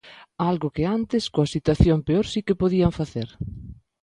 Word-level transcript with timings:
Algo 0.49 0.67
que 0.75 0.83
antes, 0.97 1.23
coa 1.33 1.51
situación 1.55 1.97
peor, 2.07 2.25
si 2.33 2.39
que 2.47 2.59
podían 2.61 2.95
facer. 2.99 3.29